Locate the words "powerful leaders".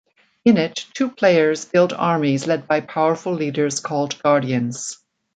2.79-3.79